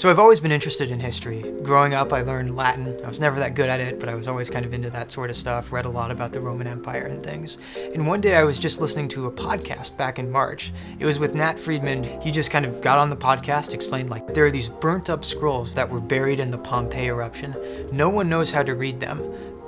[0.00, 1.42] So I've always been interested in history.
[1.62, 2.98] Growing up, I learned Latin.
[3.04, 5.10] I was never that good at it, but I was always kind of into that
[5.10, 7.58] sort of stuff, read a lot about the Roman Empire and things.
[7.92, 10.72] And one day I was just listening to a podcast back in March.
[10.98, 12.18] It was with Nat Friedman.
[12.22, 15.22] He just kind of got on the podcast, explained like there are these burnt up
[15.22, 17.54] scrolls that were buried in the Pompeii eruption.
[17.92, 19.20] No one knows how to read them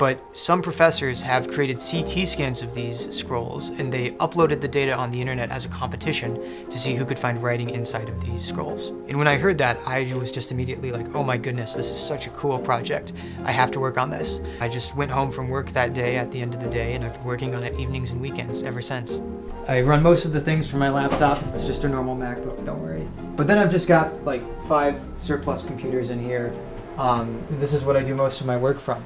[0.03, 4.93] but some professors have created CT scans of these scrolls and they uploaded the data
[4.93, 8.44] on the internet as a competition to see who could find writing inside of these
[8.44, 8.89] scrolls.
[9.07, 11.99] And when I heard that, I was just immediately like, oh my goodness, this is
[11.99, 13.12] such a cool project.
[13.44, 14.40] I have to work on this.
[14.61, 17.04] I just went home from work that day at the end of the day and
[17.04, 19.21] I've been working on it evenings and weekends ever since.
[19.67, 21.43] I run most of the things from my laptop.
[21.48, 23.07] It's just a normal MacBook, don't worry.
[23.35, 26.54] But then I've just got like five surplus computers in here.
[26.98, 29.04] Um, this is what I do most of my work from.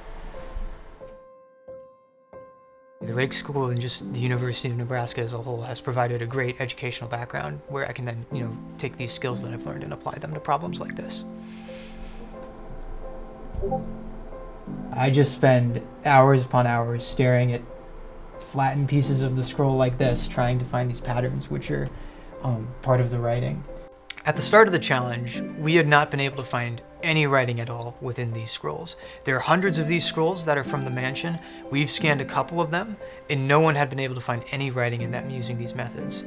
[3.00, 6.26] The Raikes School and just the University of Nebraska as a whole has provided a
[6.26, 9.84] great educational background where I can then, you know, take these skills that I've learned
[9.84, 11.24] and apply them to problems like this.
[14.92, 17.60] I just spend hours upon hours staring at
[18.38, 21.86] flattened pieces of the scroll like this, trying to find these patterns which are
[22.42, 23.62] um, part of the writing.
[24.26, 27.60] At the start of the challenge, we had not been able to find any writing
[27.60, 28.96] at all within these scrolls.
[29.22, 31.38] There are hundreds of these scrolls that are from the mansion.
[31.70, 32.96] We've scanned a couple of them,
[33.30, 36.24] and no one had been able to find any writing in them using these methods.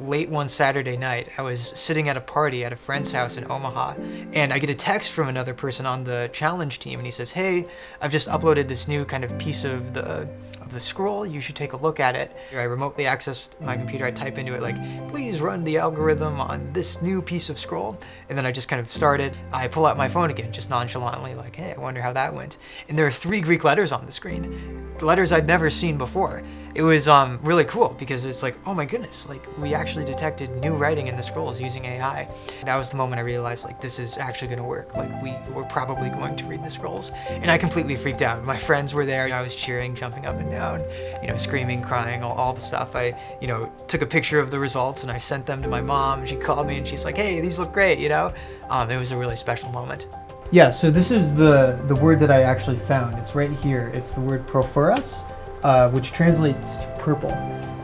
[0.00, 3.50] Late one Saturday night, I was sitting at a party at a friend's house in
[3.50, 3.94] Omaha,
[4.32, 7.30] and I get a text from another person on the challenge team, and he says,
[7.30, 7.66] Hey,
[8.00, 10.28] I've just uploaded this new kind of piece of the
[10.68, 12.36] of the scroll, you should take a look at it.
[12.54, 14.76] I remotely access my computer, I type into it like,
[15.08, 17.98] please run the algorithm on this new piece of scroll.
[18.28, 19.34] And then I just kind of started.
[19.50, 22.58] I pull out my phone again, just nonchalantly, like, hey, I wonder how that went.
[22.88, 26.42] And there are three Greek letters on the screen, letters I'd never seen before
[26.78, 30.48] it was um, really cool because it's like, oh my goodness, like we actually detected
[30.58, 32.32] new writing in the scrolls using AI.
[32.64, 34.94] That was the moment I realized like this is actually going to work.
[34.94, 38.44] Like we were probably going to read the scrolls, and I completely freaked out.
[38.44, 40.84] My friends were there, and I was cheering, jumping up and down,
[41.20, 42.94] you know, screaming, crying, all, all the stuff.
[42.94, 45.80] I, you know, took a picture of the results and I sent them to my
[45.80, 46.24] mom.
[46.26, 48.32] She called me and she's like, hey, these look great, you know.
[48.70, 50.06] Um, it was a really special moment.
[50.52, 53.18] Yeah, so this is the the word that I actually found.
[53.18, 53.90] It's right here.
[53.92, 55.24] It's the word porphyros
[55.62, 57.30] uh, which translates to purple.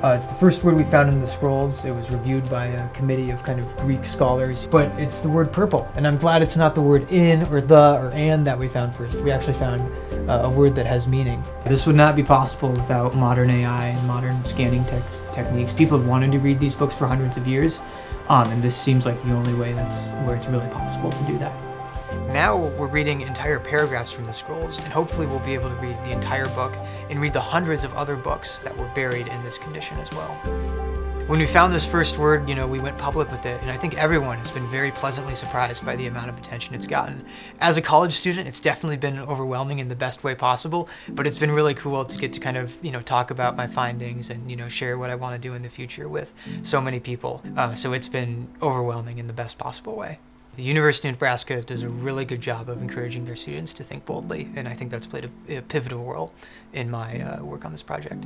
[0.05, 1.87] Uh, it's the first word we found in the scrolls.
[1.87, 5.51] It was reviewed by a committee of kind of Greek scholars, but it's the word
[5.51, 5.91] purple.
[5.97, 8.95] And I'm glad it's not the word in or the or and that we found
[8.95, 9.19] first.
[9.21, 9.81] We actually found
[10.29, 11.43] uh, a word that has meaning.
[11.67, 15.01] This would not be possible without modern AI and modern scanning te-
[15.33, 15.73] techniques.
[15.73, 17.81] People have wanted to read these books for hundreds of years,
[18.29, 21.39] um, and this seems like the only way that's where it's really possible to do
[21.39, 21.74] that.
[22.33, 25.97] Now we're reading entire paragraphs from the scrolls, and hopefully we'll be able to read
[26.05, 26.75] the entire book
[27.09, 30.35] and read the hundreds of other books that were buried in this condition as well.
[31.27, 33.79] When we found this first word, you know, we went public with it, and I
[33.79, 37.25] think everyone has been very pleasantly surprised by the amount of attention it's gotten.
[37.61, 41.39] As a college student, it's definitely been overwhelming in the best way possible, but it's
[41.39, 44.51] been really cool to get to kind of, you know, talk about my findings and,
[44.51, 46.31] you know, share what I want to do in the future with
[46.63, 47.43] so many people.
[47.57, 50.19] Uh, so it's been overwhelming in the best possible way.
[50.57, 54.05] The University of Nebraska does a really good job of encouraging their students to think
[54.05, 56.33] boldly, and I think that's played a, a pivotal role
[56.73, 58.25] in my uh, work on this project.